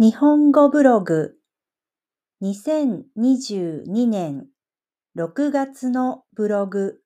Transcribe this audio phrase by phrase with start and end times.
[0.00, 1.34] 日本語ブログ。
[2.40, 4.46] 2022年
[5.16, 7.00] 6月のブログ。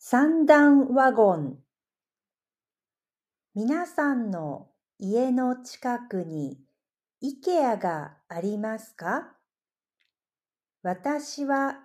[0.00, 1.58] 三段ワゴン。
[3.54, 4.66] 皆さんの
[4.98, 6.58] 家の近くに
[7.22, 9.32] IKEA がありますか？
[10.82, 11.84] 私は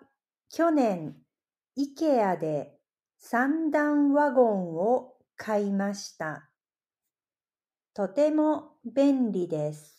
[0.49, 1.15] 去年
[1.77, 2.71] IKEA で
[3.19, 6.47] 三段ワゴンを買いました。
[7.93, 9.97] とても便利です。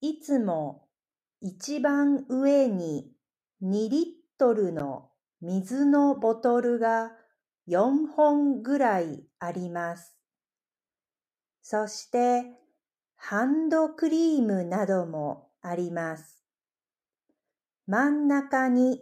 [0.00, 0.88] いつも
[1.40, 3.12] 一番上に
[3.62, 4.04] 2リッ
[4.38, 7.12] トルの水のボトルが
[7.68, 10.16] 4本ぐらいあります。
[11.62, 12.44] そして
[13.16, 16.42] ハンドクリームなどもあります。
[17.86, 19.00] 真ん中に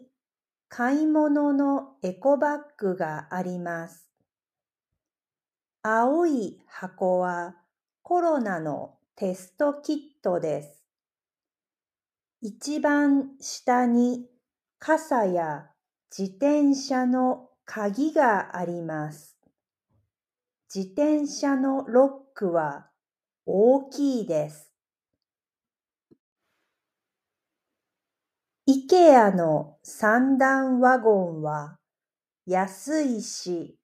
[0.68, 4.07] 買い物のエコバッグがあります。
[5.90, 7.54] 青い箱は
[8.02, 10.84] コロナのテストキットです。
[12.42, 14.26] 一番下に
[14.78, 15.70] 傘や
[16.14, 19.38] 自転車の鍵があります。
[20.74, 22.88] 自転車のロックは
[23.46, 24.70] 大きいです。
[28.66, 31.78] イケアの三段ワゴンは
[32.44, 33.78] 安いし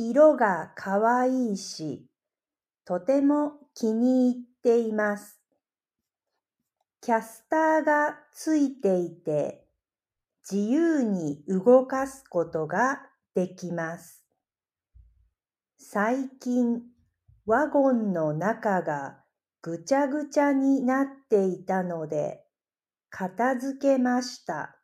[0.00, 2.06] 色がかわいいし、
[2.84, 5.40] とても気に入っています。
[7.00, 9.66] キャスターがついていて、
[10.48, 13.02] 自由に動かすことが
[13.34, 14.24] できます。
[15.76, 16.82] 最近、
[17.44, 19.24] ワゴンの中が
[19.62, 22.44] ぐちゃぐちゃになっていたので、
[23.10, 24.76] 片付けました。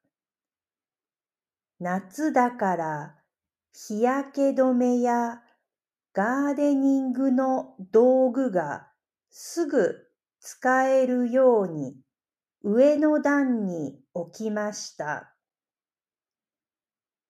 [1.79, 3.24] 夏だから
[3.77, 5.43] 日焼け止めや
[6.13, 8.87] ガーデニングの道具が
[9.31, 9.97] すぐ
[10.39, 11.97] 使えるように
[12.63, 15.35] 上の段に置きました。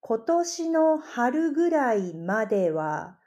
[0.01, 3.19] 今年の春ぐらいまでは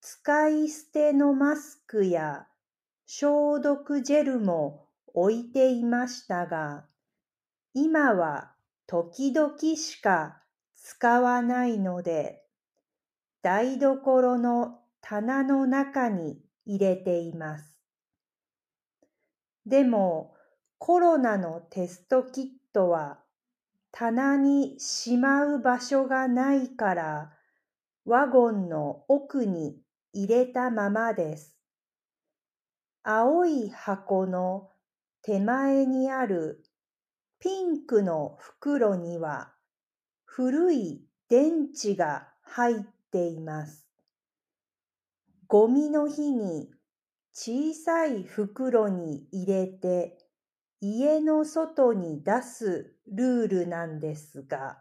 [0.00, 2.48] 使い捨てのマスクや
[3.06, 6.84] 消毒ジェルも置いていましたが、
[7.74, 8.50] 今は
[8.88, 10.39] 時々しか
[10.90, 12.42] 使わないので、
[13.42, 17.78] 台所の棚の中に入れています。
[19.64, 20.34] でも、
[20.78, 23.20] コロナのテストキットは
[23.92, 27.32] 棚にしまう場所がないから、
[28.04, 29.80] ワゴンの奥に
[30.12, 31.56] 入れたままです。
[33.04, 34.70] 青い箱の
[35.22, 36.64] 手前にある
[37.38, 39.54] ピンクの袋には
[40.32, 42.76] 古い電池が入っ
[43.10, 43.84] ています。
[45.48, 46.70] ゴミの日に
[47.34, 50.16] 小さい袋に入れて
[50.80, 54.78] 家の外に出すルールなんですが、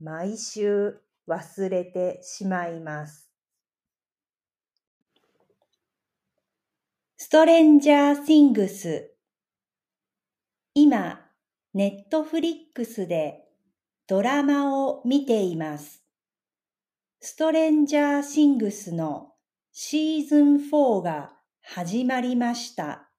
[0.00, 3.30] 毎週忘れてしまいます。
[7.18, 9.14] ストレンジャー・シングス
[10.74, 11.20] 今、
[11.72, 13.45] ネットフリックスで
[14.08, 16.04] ドラマを見ています。
[17.20, 19.32] ストレンジャーシングスの
[19.72, 23.10] シーズン4が始まりました。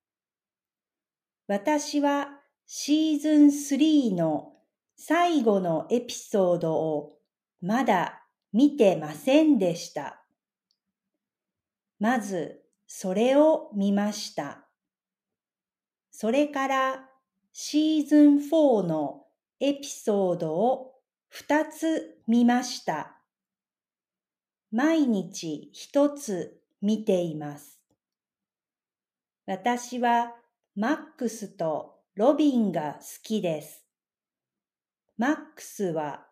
[1.46, 2.30] 私は
[2.66, 4.54] シーズン3の
[4.96, 7.18] 最後のエピソードを
[7.62, 8.24] まだ
[8.54, 10.24] 見てませんでした。
[12.00, 14.70] まずそれを見ました。
[16.12, 17.10] それから
[17.52, 19.27] シーズン4の
[19.60, 20.94] エピソードを
[21.30, 23.18] 二つ見ました。
[24.72, 27.80] 毎日一つ見ています。
[29.48, 30.36] 私は
[30.76, 33.84] マックスとロビンが好きです。
[35.18, 36.28] マックスは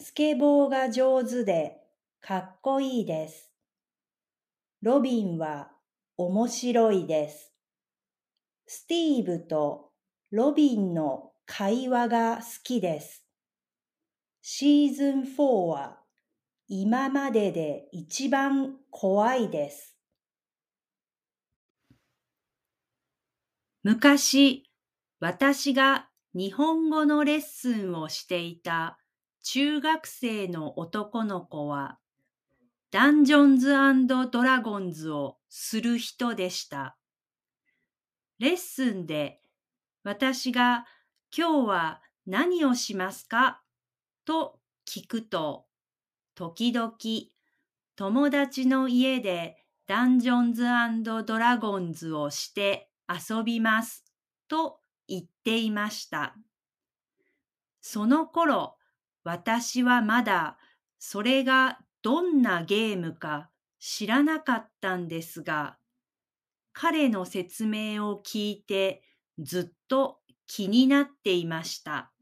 [0.00, 1.76] スケボーが上手で
[2.22, 3.52] かっこいいです。
[4.80, 5.70] ロビンは
[6.16, 7.52] 面白いです。
[8.66, 9.90] スティーブと
[10.30, 13.24] ロビンの会話が好きです。
[14.40, 16.00] シーズン4は
[16.68, 19.96] 今までで一番怖いです。
[23.82, 24.70] 昔、
[25.20, 28.98] 私が日本語のレッスンをしていた
[29.42, 31.98] 中学生の男の子は、
[32.90, 33.74] ダンジョンズ
[34.30, 36.96] ドラゴンズをする人でした。
[38.38, 39.40] レッスンで
[40.02, 40.86] 私が
[41.36, 43.60] 今日は何をしますか？
[44.24, 45.64] と聞くと、
[46.36, 46.92] 時々
[47.96, 49.56] 友達の家で
[49.88, 50.62] ダンジョンズ
[51.24, 54.04] ドラゴンズをして遊びます
[54.46, 54.78] と
[55.08, 56.36] 言っていました。
[57.80, 58.76] その頃、
[59.24, 60.56] 私はまだ
[61.00, 63.50] それがどんなゲームか
[63.80, 65.78] 知らなかったんですが、
[66.72, 69.02] 彼の説明を聞いて
[69.40, 72.12] ずっと気になっていました。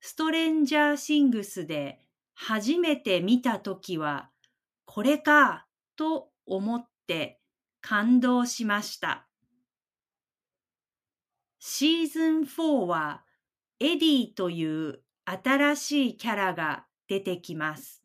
[0.00, 2.00] ストレンジャーシングスで
[2.34, 4.30] 初めて見たときは、
[4.86, 7.40] これかと思って
[7.80, 9.28] 感動しました。
[11.58, 13.24] シーズン4は
[13.78, 18.02] エディという新しいキャラが出てきます。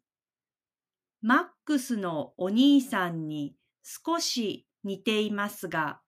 [1.22, 6.02] マックスのお兄さんに少し似ていますが、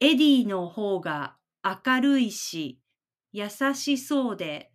[0.00, 1.35] エディの方が
[1.84, 2.80] 明るいし
[3.32, 4.72] 優しそうで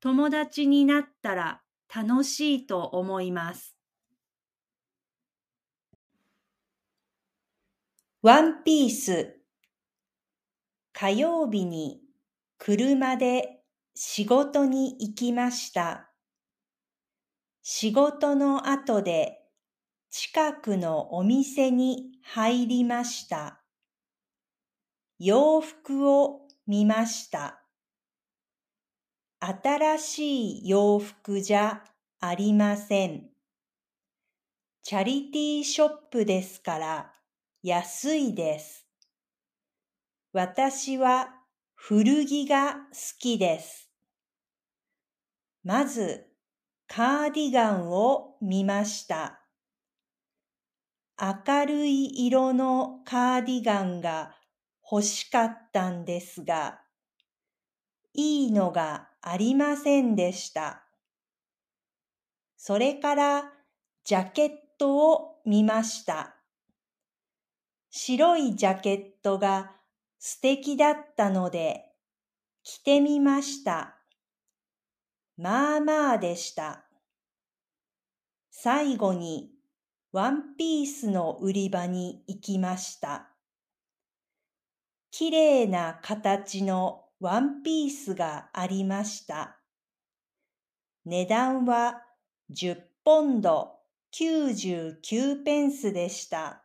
[0.00, 1.62] 友達になったら
[1.94, 3.76] 楽しいと思います。
[8.22, 9.40] ワンピース
[10.92, 12.00] 火曜日に
[12.58, 13.62] 車で
[13.94, 16.12] 仕事に行きました。
[17.62, 19.38] 仕事の後で
[20.10, 23.59] 近くのお店に入りました。
[25.22, 27.60] 洋服を見ました。
[29.38, 31.84] 新しい洋服じゃ
[32.20, 33.26] ありません。
[34.82, 37.12] チャリティーショップですから
[37.62, 38.86] 安いです。
[40.32, 41.28] 私は
[41.74, 42.78] 古着が好
[43.18, 43.90] きです。
[45.62, 46.28] まず、
[46.88, 49.42] カーディガンを見ました。
[51.20, 54.39] 明るい色のカーディガンが
[54.90, 56.80] 欲しかったんですが、
[58.12, 60.84] いいのがありませんでした。
[62.56, 63.52] それから
[64.04, 66.36] ジャケットを見ました。
[67.90, 69.76] 白いジャケットが
[70.18, 71.84] 素敵だったので
[72.62, 73.96] 着てみました。
[75.36, 76.84] まあまあでした。
[78.50, 79.52] 最後に
[80.12, 83.29] ワンピースの売り場に行きました。
[85.10, 89.58] きれいな形のワンピースがありました。
[91.04, 92.02] 値段は
[92.50, 93.72] 10ポンド
[94.12, 96.64] 99ペンスでした。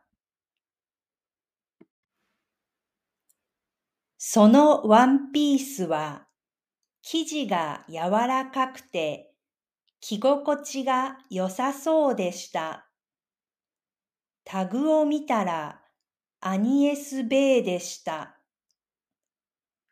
[4.18, 6.26] そのワンピースは
[7.02, 9.32] 生地が柔らかくて
[10.00, 12.88] 着心地が良さそうでした。
[14.44, 15.80] タグを見たら
[16.40, 18.35] アニエス・ベイでした。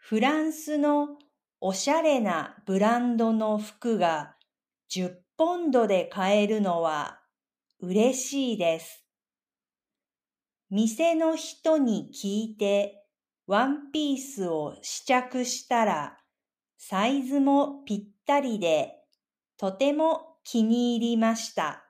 [0.06, 1.16] フランスの
[1.62, 4.36] おしゃれなブランドの服が
[4.94, 7.20] 10ポンドで買えるのは
[7.80, 9.02] 嬉しいです。
[10.68, 13.06] 店の人に聞いて
[13.46, 16.18] ワンピースを試着したら、
[16.76, 18.96] サイズもぴったりで、
[19.56, 21.82] とても気に入りました。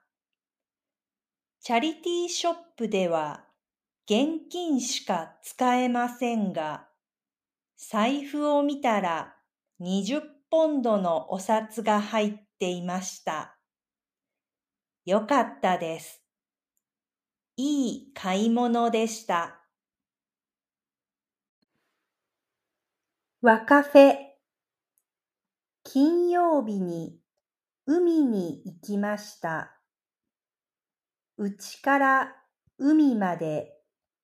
[1.59, 3.43] チャリティーショップでは
[4.05, 6.87] 現金しか使えませんが、
[7.77, 9.35] 財布を見たら
[9.81, 13.57] 20ポンドのお札が入っていました。
[15.05, 16.23] よかったです。
[17.57, 19.61] いい買い物でした。
[23.41, 24.15] ワカフェ
[25.83, 27.19] 金曜日に
[27.85, 29.79] 海に行きました。
[31.37, 32.35] うちから
[32.79, 33.73] 海まで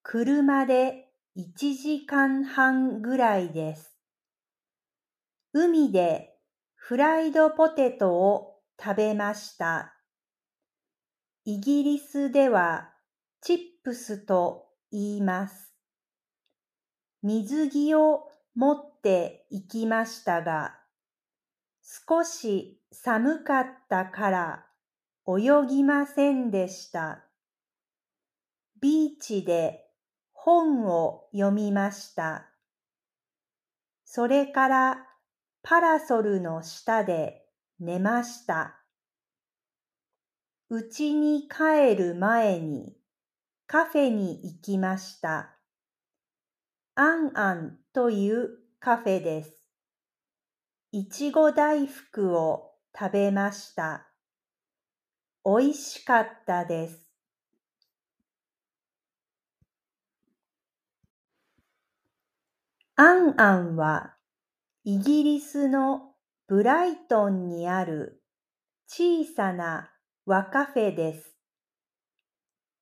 [0.02, 3.96] 車で1時間半ぐらいです。
[5.54, 6.36] 海で
[6.74, 9.94] フライドポテトを食べました。
[11.46, 12.90] イギリスでは
[13.40, 15.72] チップスと言います。
[17.22, 20.74] 水着を持って行きましたが、
[21.82, 24.66] 少し寒かったから
[25.26, 27.24] 泳ぎませんでした。
[28.82, 29.81] ビーチで
[30.44, 32.48] 本を読みました。
[34.04, 35.06] それから
[35.62, 37.46] パラソルの下で
[37.78, 38.80] 寝ました。
[40.68, 42.96] 家に帰る前に
[43.68, 45.54] カフェに行きました。
[46.96, 49.52] アンアンというカフェです。
[50.90, 54.08] いちご大福を食べました。
[55.44, 57.01] おいしかったです。
[63.04, 64.14] アンアンは
[64.84, 66.12] イギリスの
[66.46, 68.22] ブライトンにある
[68.86, 69.90] 小さな
[70.24, 71.34] 和カフェです。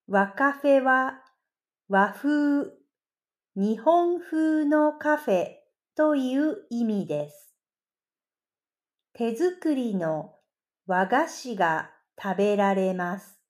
[0.06, 1.22] 和カフェは
[1.88, 2.70] 和風、
[3.56, 5.46] 日本風のカフェ
[5.96, 7.54] という意味です。
[9.14, 10.34] 手作りの
[10.86, 13.40] 和菓子が食べられます。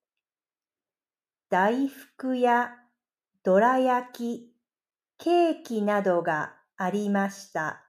[1.49, 2.71] 大福や
[3.43, 4.55] どら焼き、
[5.19, 7.85] ケーキなどがありました。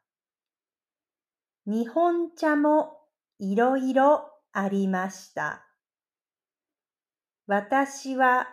[1.66, 2.98] 日本茶も
[3.40, 5.66] いろいろありました。
[7.48, 8.50] 私は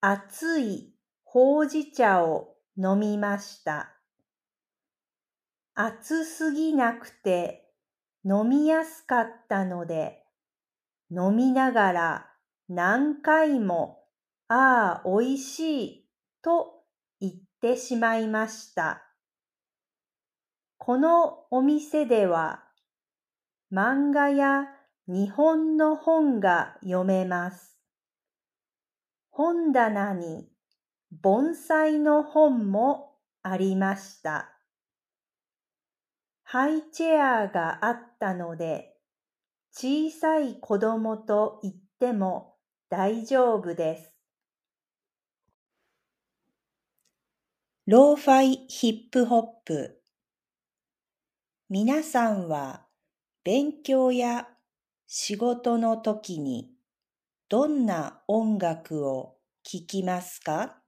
[0.00, 3.96] 熱いほうじ茶を飲みました。
[5.74, 7.64] 熱すぎなくて
[8.24, 10.22] 飲みやすかったので、
[11.10, 12.30] 飲みながら
[12.68, 14.04] 何回も、
[14.46, 16.08] ああ、おいしい
[16.42, 16.84] と
[17.18, 19.07] 言ってしまいました。
[20.78, 22.64] このお店では
[23.70, 24.68] 漫画や
[25.06, 27.78] 日本の本が読めます。
[29.30, 30.48] 本棚に
[31.10, 34.50] 盆栽の本もありました。
[36.44, 38.94] ハイチェアがあったので、
[39.72, 42.54] 小さい子供と言っても
[42.88, 44.14] 大丈夫です。
[47.86, 49.97] ローファイヒップホップ
[51.70, 52.86] 皆さんは
[53.44, 54.48] 勉強や
[55.06, 56.70] 仕事の時に
[57.50, 60.78] どんな音楽を聴きますか？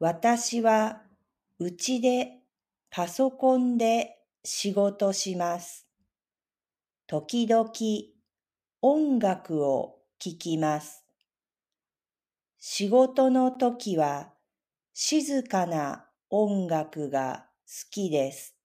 [0.00, 1.02] 私は
[1.60, 2.40] うちで
[2.90, 5.86] パソコンで仕事します。
[7.06, 7.70] 時々
[8.80, 11.04] 音楽を聴きます。
[12.58, 14.32] 仕事の時は
[14.92, 18.56] 静かな音楽が好きです。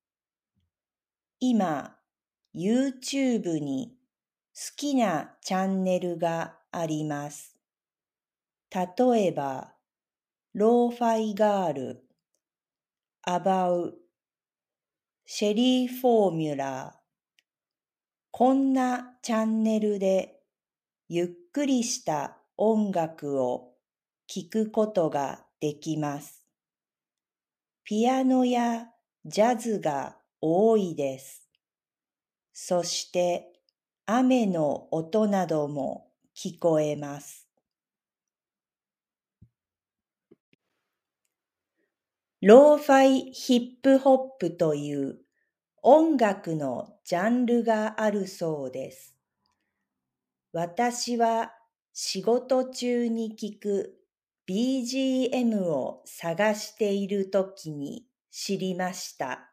[1.40, 1.96] 今、
[2.56, 3.96] YouTube に
[4.56, 7.56] 好きなチャンネルがあります。
[8.74, 9.76] 例えば、
[10.56, 12.04] ローファイガール、
[13.22, 13.94] アバウ、
[15.28, 17.44] シェリーフォーミュラー。
[18.32, 20.40] こんなチャンネルで
[21.08, 23.74] ゆっくりした音楽を
[24.26, 26.44] 聴くことができます。
[27.84, 28.88] ピアノや
[29.24, 31.48] ジャズが多いです。
[32.52, 33.54] そして
[34.06, 37.48] 雨の音なども聞こえます。
[42.42, 45.20] ローファイヒップホップという
[45.84, 49.16] 音楽のジャンルがあるそうです。
[50.52, 51.54] 私は
[51.94, 53.98] 仕事中に聞く
[54.46, 59.47] BGM を探しているときに知りました。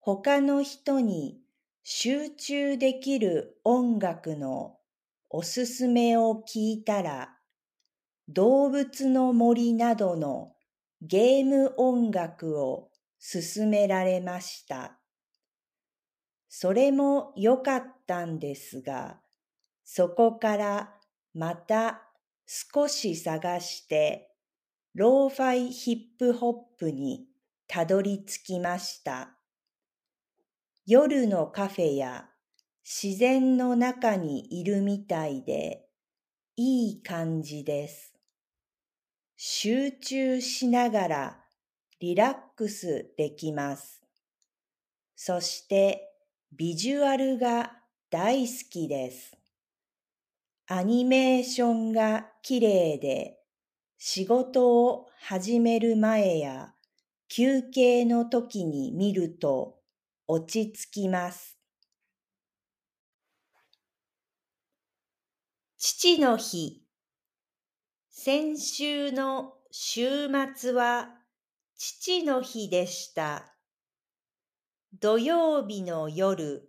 [0.00, 1.40] 他の人に
[1.82, 4.78] 集中できる音楽の
[5.30, 7.38] おすすめを聞いたら、
[8.28, 10.54] 動物の森などの
[11.02, 12.90] ゲーム音楽を
[13.20, 14.98] 勧められました。
[16.48, 19.20] それも良かったんですが、
[19.84, 20.94] そこから
[21.34, 22.02] また
[22.46, 24.34] 少し探して、
[24.94, 27.26] ローファイヒップホップに
[27.66, 29.37] たどり着きました。
[30.90, 32.30] 夜のカフェや
[32.82, 35.84] 自然の中にいるみたいで
[36.56, 38.14] いい感じです。
[39.36, 41.44] 集中しながら
[42.00, 44.02] リラックスできます。
[45.14, 46.08] そして
[46.56, 47.74] ビジュアルが
[48.08, 49.36] 大好きです。
[50.68, 53.36] アニメーションが綺麗で
[53.98, 56.72] 仕事を始める前や
[57.28, 59.77] 休憩の時に見ると
[60.30, 61.58] 落ち着きます。
[65.78, 66.84] 父の日
[68.10, 71.08] 先週の週末は
[71.76, 73.54] 父の日でした。
[75.00, 76.68] 土曜日の夜、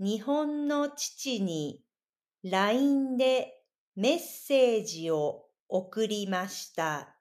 [0.00, 1.84] 日本の父に
[2.42, 3.62] LINE で
[3.94, 7.14] メッセージを送りました。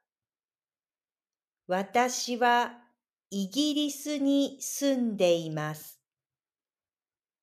[1.67, 2.88] 私は
[3.31, 6.00] イギリスに住んでいます。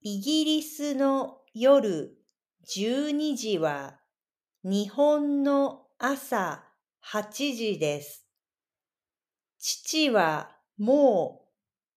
[0.00, 2.18] イギリスの夜
[2.66, 4.00] 12時は
[4.64, 6.64] 日本の朝
[7.12, 8.26] 8時です。
[9.58, 11.42] 父はも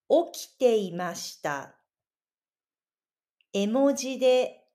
[0.07, 1.75] う起きていました。
[3.53, 4.67] 絵文字で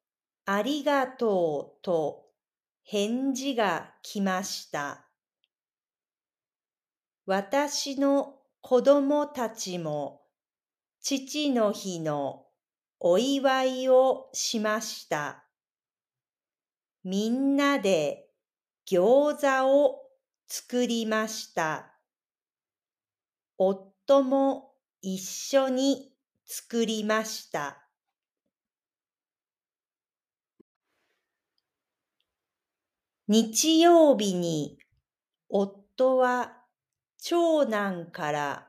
[0.44, 2.24] ありがとうと
[2.82, 5.06] 返事が来ました。
[7.26, 10.22] 私の子供たちも
[11.02, 12.46] 父の日の
[12.98, 15.44] お祝いをしました。
[17.04, 18.26] みんなで
[18.90, 19.98] 餃子を
[20.48, 21.92] 作りました。
[23.58, 26.14] 夫も一緒に
[26.46, 27.86] 作りました。
[33.28, 34.78] 日曜日に
[35.50, 36.63] 夫は
[37.26, 38.66] 長男から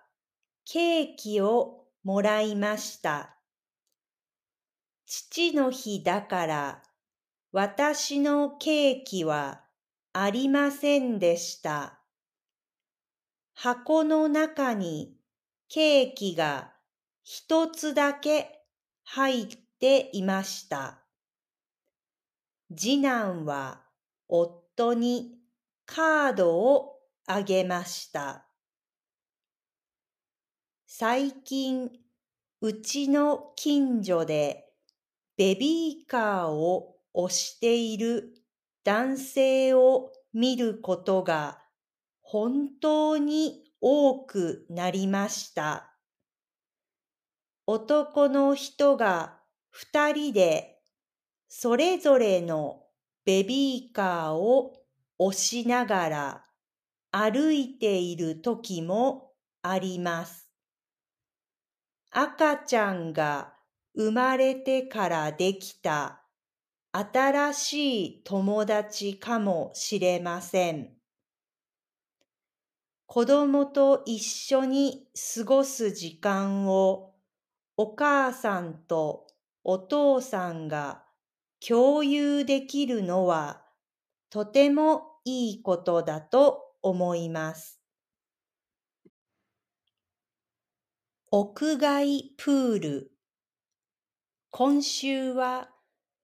[0.64, 3.36] ケーキをもらいました。
[5.06, 6.82] 父の日だから
[7.52, 9.66] 私のケーキは
[10.14, 12.00] ありませんでした。
[13.54, 15.18] 箱の中に
[15.68, 16.72] ケーキが
[17.26, 18.62] 一つだけ
[19.04, 19.48] 入っ
[19.82, 21.04] ていました。
[22.74, 23.82] 次男は
[24.30, 25.40] 夫に
[25.86, 26.95] カードを
[27.28, 28.46] あげました。
[30.86, 31.90] 最近、
[32.62, 34.66] うちの近所で
[35.36, 38.34] ベビーカーを押している
[38.84, 41.62] 男性を見ることが
[42.22, 45.98] 本当に多くなりました。
[47.66, 49.40] 男の人が
[49.70, 50.78] 二人で
[51.48, 52.84] それぞれの
[53.26, 54.74] ベビーカーを
[55.18, 56.44] 押しながら
[57.18, 59.32] 歩いている時も
[59.62, 60.52] あります。
[62.12, 63.54] 赤ちゃんが
[63.96, 66.26] 生まれてからできた
[66.92, 70.90] 新しい友達かもしれません。
[73.06, 75.08] 子供と一緒に
[75.38, 77.14] 過ごす時間を
[77.78, 79.28] お母さんと
[79.64, 81.06] お父さんが
[81.66, 83.64] 共有できるのは
[84.30, 87.82] とてもいいことだと思います。
[91.32, 93.12] 屋外プール
[94.52, 95.70] 今週は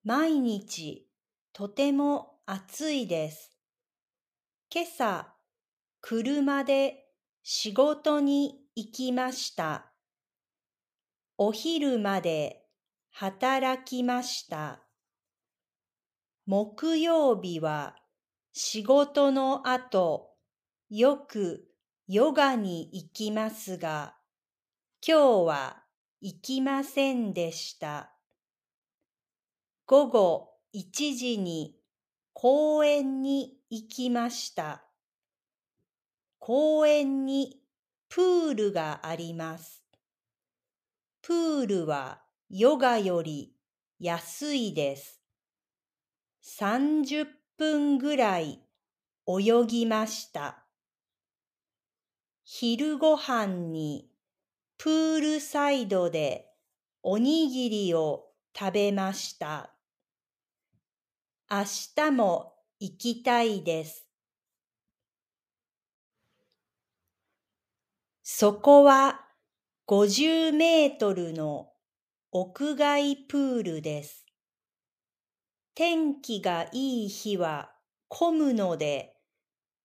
[0.04, 1.08] 毎日
[1.52, 3.58] とても暑いです。
[4.72, 5.34] 今朝、
[6.00, 7.08] 車で
[7.42, 9.92] 仕事に行きました。
[11.40, 12.68] お昼まで
[13.10, 14.84] 働きました。
[16.46, 17.96] 木曜日は
[18.54, 20.31] 仕事の後、
[20.94, 21.70] よく
[22.10, 24.14] ヨガに行きますが、
[25.02, 25.84] 今日は
[26.20, 28.12] 行きませんでした。
[29.86, 31.78] 午後1時に
[32.34, 34.84] 公園に行きました。
[36.40, 37.62] 公園に
[38.10, 39.86] プールがあります。
[41.22, 43.56] プールはヨガより
[43.98, 45.22] 安いです。
[46.44, 47.28] 30
[47.58, 48.60] 分ぐらい
[49.26, 50.61] 泳ぎました。
[52.54, 54.10] 昼ごはんに
[54.78, 56.50] プールサイドで
[57.02, 59.74] おにぎりを食べました。
[61.50, 61.64] 明
[61.96, 64.06] 日も行きたいです。
[68.22, 69.22] そこは
[69.88, 71.70] 50メートルの
[72.34, 74.26] 屋外プールです。
[75.74, 77.72] 天気がいい日は
[78.10, 79.16] 混むので、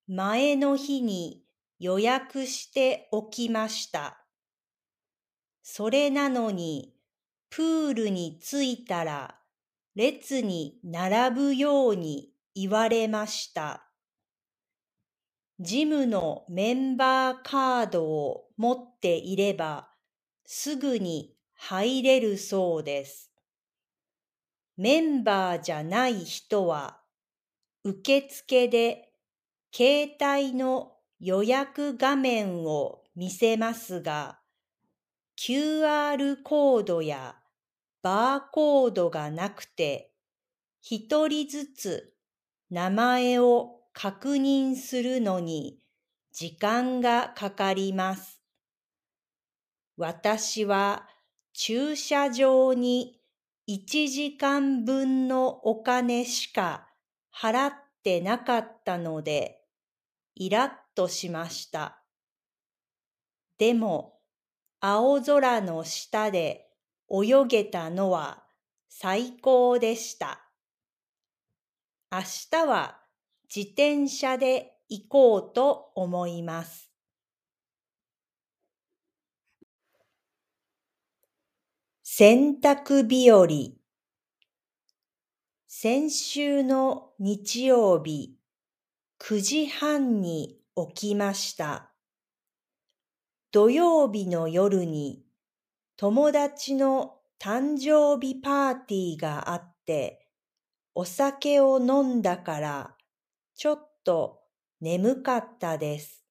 [0.09, 1.46] 前の日に
[1.79, 4.25] 予約しておきました。
[5.63, 6.95] それなのに、
[7.51, 9.39] プールに着いたら
[9.95, 13.87] 列に並ぶように言われました。
[15.59, 19.89] ジムのメンバーカードを持っていれば
[20.45, 23.33] すぐに入れるそうです。
[24.77, 27.01] メンバーじゃない人は
[27.85, 29.15] 受付で
[29.75, 34.41] 携帯の予約画面を見せますが、
[35.39, 37.37] QR コードや
[38.03, 40.13] バーコードがなくて、
[40.83, 42.15] 一人ずつ
[42.71, 45.79] 名前を確認するのに
[46.33, 48.43] 時間がかかります。
[49.97, 51.09] 私は
[51.55, 53.19] 駐車場に
[53.69, 56.89] 1時間分のお金しか
[57.35, 57.73] 払っ
[58.05, 59.63] てなかったので、
[60.35, 62.03] イラッとしました。
[63.59, 64.19] でも、
[64.81, 66.69] 青空の下で
[67.11, 68.43] 泳げたのは
[68.89, 70.51] 最高でした。
[72.11, 73.01] 明日は
[73.55, 76.91] 自転車で行こうと思います。
[82.03, 83.47] 洗濯日和
[85.67, 88.39] 先週の日曜日
[89.19, 91.93] 9時半に起きました。
[93.51, 95.25] 土曜日の夜に
[95.97, 100.29] 友達の誕生日パーティーがあって、
[100.95, 102.97] お酒を飲んだから、
[103.55, 104.41] ちょっと
[104.83, 106.23] 眠かったです。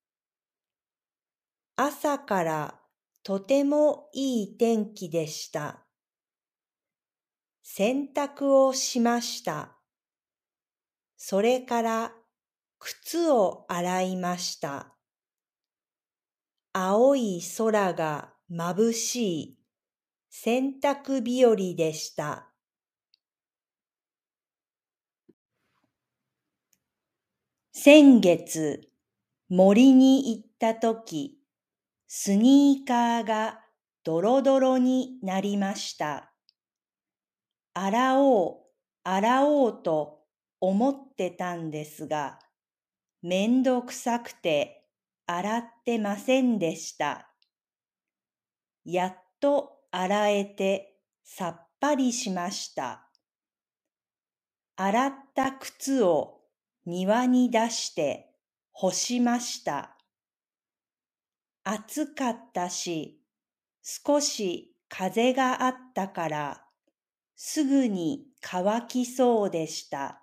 [1.75, 2.79] 朝から
[3.23, 5.85] とてもいい天気でした。
[7.63, 9.75] 洗濯をしました。
[11.17, 12.11] それから
[12.79, 14.95] 靴を洗いました。
[16.73, 19.59] 青い空が眩しい
[20.29, 22.51] 洗濯日和でした。
[27.71, 28.89] 先月、
[29.47, 31.39] 森に行ったとき、
[32.07, 33.61] スニーカーが
[34.03, 36.33] ドロドロになりました。
[37.73, 38.57] 洗おう、
[39.03, 40.23] 洗おうと
[40.59, 42.39] 思ってたんですが、
[43.27, 44.83] めんどくさくて
[45.25, 47.27] 洗ってませんでした。
[48.85, 53.09] やっと洗えてさっぱりしました。
[54.75, 56.41] 洗った靴を
[56.85, 58.29] 庭に出して
[58.71, 59.97] 干しました。
[61.63, 63.23] 暑かったし、
[63.81, 66.63] 少し風があったから、
[67.35, 70.21] すぐに乾きそうでした。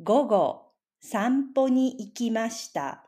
[0.00, 0.67] 午後、
[1.00, 3.04] 散歩に行きました。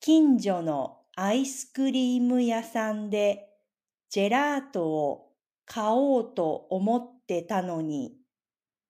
[0.00, 3.48] 近所のアイスクリーム屋さんで
[4.10, 5.32] ジェラートを
[5.64, 8.16] 買おうと思ってたのに、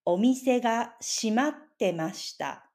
[0.05, 2.71] お店が閉まってました。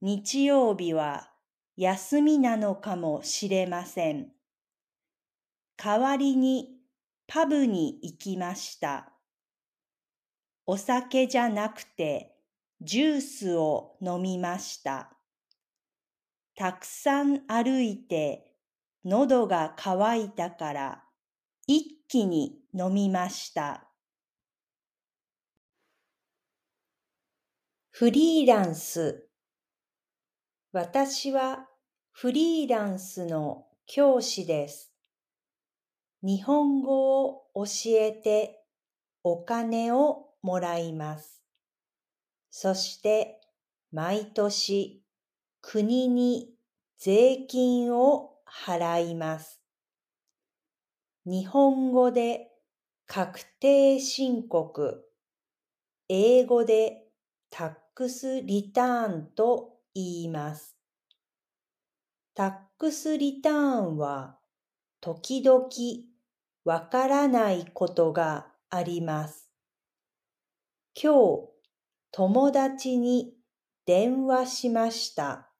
[0.00, 1.30] 日曜日は
[1.76, 4.32] 休みなのかもしれません。
[5.76, 6.76] 代わりに
[7.26, 9.12] パブに行きました。
[10.66, 12.29] お酒じゃなくて
[12.82, 15.12] ジュースを飲みました。
[16.56, 18.46] たくさん歩いて
[19.04, 21.04] 喉が渇いたから
[21.66, 23.86] 一気に飲みました。
[27.90, 29.26] フリーランス
[30.72, 31.66] 私は
[32.12, 34.90] フリーランスの教師です。
[36.22, 38.64] 日本語を教えて
[39.22, 41.39] お金をもらいます。
[42.50, 43.40] そして
[43.92, 45.02] 毎年
[45.62, 46.52] 国に
[46.98, 49.60] 税金を払います。
[51.24, 52.48] 日本語で
[53.06, 55.04] 確定申告、
[56.08, 57.04] 英語で
[57.50, 60.76] タックスリターンと言います。
[62.34, 64.38] タックスリターンは
[65.00, 65.68] 時々
[66.64, 69.50] わからないことがあります。
[70.94, 71.49] 今日
[72.12, 73.34] 友達に
[73.86, 75.50] 電話しました。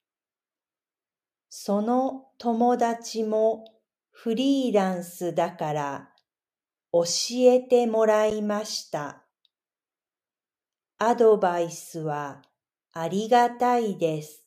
[1.48, 3.64] その友達も
[4.10, 6.10] フリーランスだから
[6.92, 7.02] 教
[7.40, 9.24] えてもらいました。
[10.98, 12.42] アドバイスは
[12.92, 14.44] ありがたいです。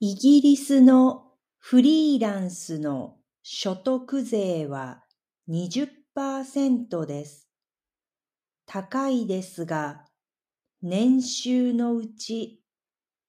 [0.00, 5.04] イギリスのフリーランスの所得税は
[5.48, 7.49] 20%です。
[8.72, 10.04] 高いですが、
[10.80, 12.62] 年収のうち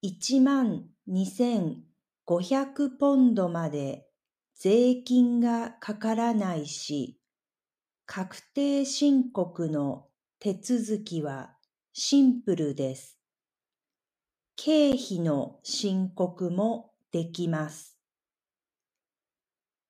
[0.05, 1.77] 1万2500
[2.99, 4.05] ポンドまで
[4.53, 7.19] 税金がかからないし、
[8.05, 10.05] 確定申告の
[10.39, 11.55] 手続きは
[11.91, 13.17] シンプルです。
[14.55, 17.97] 経費の申告もできます。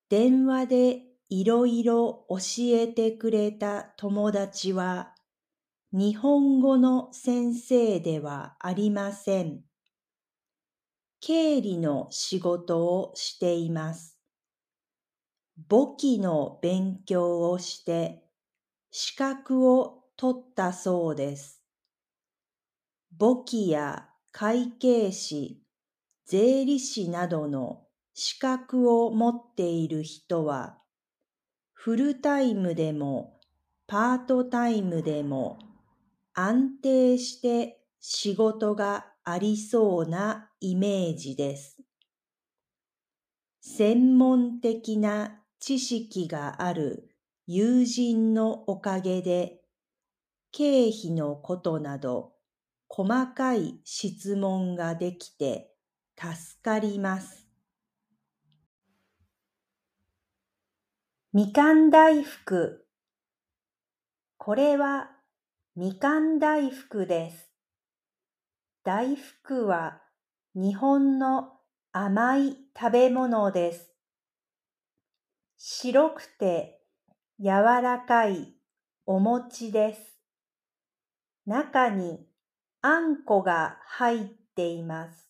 [0.07, 2.37] 電話でいろいろ教
[2.73, 5.13] えてくれた友達は
[5.93, 9.59] 日本語の先生ではありません。
[11.19, 14.17] 経理の仕事をしています。
[15.67, 18.23] 簿記の勉強をして
[18.89, 21.61] 資格を取ったそうです。
[23.17, 25.61] 簿記や会計士、
[26.25, 30.77] 税理士などの資格を持っている人は、
[31.73, 33.41] フルタイムでも
[33.87, 35.59] パートタイムでも
[36.33, 41.77] 安定して仕事がありそうなイメージです。
[43.61, 47.09] 専門的な知識がある
[47.45, 49.61] 友人のおかげで、
[50.51, 52.33] 経費のことなど
[52.89, 55.73] 細かい質問ができて
[56.17, 57.47] 助かります。
[61.33, 62.85] みかん大福。
[64.37, 65.11] これは
[65.73, 67.49] みかん大福です。
[68.83, 70.01] 大福は
[70.53, 71.53] 日本の
[71.93, 73.93] 甘い食べ物です。
[75.57, 76.81] 白くて
[77.39, 77.45] 柔
[77.81, 78.53] らかい
[79.05, 80.19] お餅です。
[81.45, 82.19] 中に
[82.81, 85.29] あんこが入っています。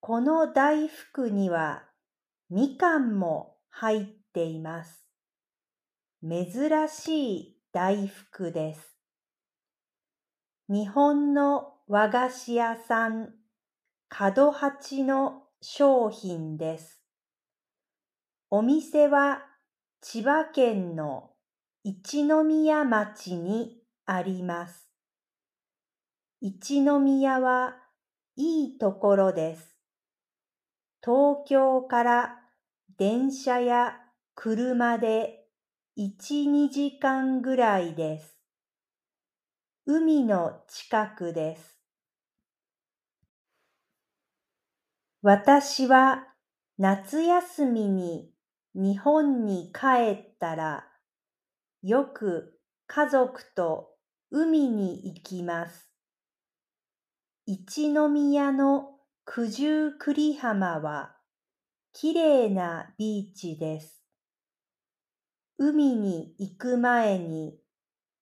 [0.00, 1.84] この大福には
[2.50, 5.06] みかんも入っています。
[6.20, 8.98] 珍しい大福です。
[10.68, 13.30] 日本の和菓子屋さん、
[14.10, 17.02] 角八の商品です。
[18.50, 19.46] お店は
[20.02, 21.30] 千葉県の
[21.82, 24.90] 一宮町にあります。
[26.42, 27.76] 一宮は
[28.36, 29.78] いいところです。
[31.02, 32.38] 東京から
[32.98, 33.94] 電車や
[34.34, 35.41] 車で
[35.94, 38.38] 一、二時間ぐらいです。
[39.84, 41.78] 海の近くです。
[45.20, 46.28] 私は
[46.78, 48.32] 夏休みに
[48.74, 50.86] 日本に帰ったら
[51.82, 53.90] よく家族と
[54.30, 55.90] 海に行きます。
[57.44, 61.14] 一宮の九十九里浜は
[61.92, 64.01] きれいなビーチです。
[65.64, 67.56] 海に行く前に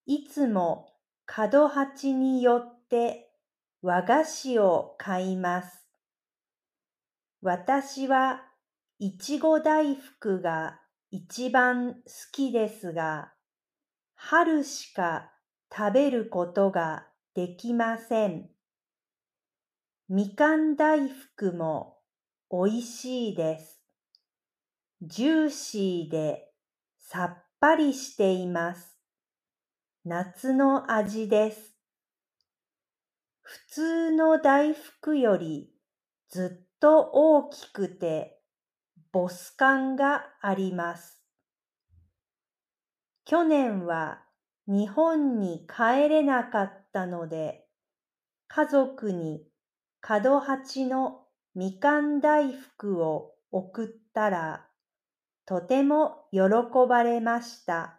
[0.05, 0.93] いつも
[1.25, 3.31] 角八に寄って
[3.81, 5.87] 和菓子を買います。
[7.41, 8.43] 私は
[8.99, 12.01] いちご大福が一番好
[12.31, 13.33] きですが、
[14.15, 15.33] 春しか
[15.75, 18.51] 食べることができません。
[20.11, 21.97] みかん大福も
[22.51, 23.81] おいしいです。
[25.01, 26.50] ジューシーで
[27.13, 28.97] さっぱりしています。
[30.05, 31.75] 夏の味です。
[33.41, 35.73] 普通の大福より
[36.29, 38.39] ずっと大きくて
[39.11, 41.21] ボス感があります。
[43.25, 44.23] 去年は
[44.69, 47.67] 日本に帰れなかったので、
[48.47, 49.43] 家族に
[50.01, 51.25] 角八の
[51.57, 54.70] みかん大福を送ったら、
[55.51, 56.41] とても喜
[56.89, 57.99] ばれました。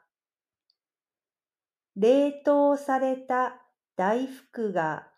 [1.97, 3.61] 冷凍された
[3.97, 5.09] 大福が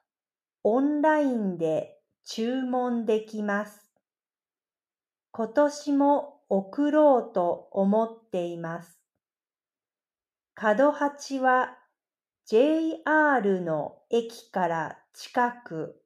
[0.64, 3.94] オンラインで注文できます。
[5.30, 9.00] 今年も送ろうと思っています。
[10.56, 11.78] 角八は
[12.48, 16.02] JR の駅から近く、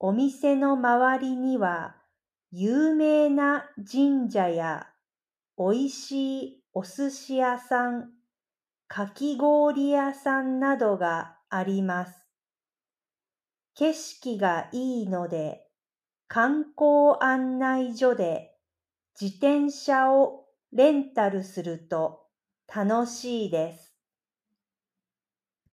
[0.00, 1.94] お店の周りには
[2.50, 4.88] 有名な神社や
[5.58, 8.10] おいしいお寿司屋さん、
[8.88, 12.26] かき氷屋さんなどがあります。
[13.74, 15.66] 景色がいいので、
[16.28, 18.54] 観光案内所で
[19.18, 22.26] 自転車をレンタルすると
[22.68, 23.85] 楽しいです。